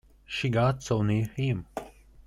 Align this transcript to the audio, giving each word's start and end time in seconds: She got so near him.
She 0.25 0.49
got 0.49 0.81
so 0.81 1.03
near 1.03 1.27
him. 1.35 1.67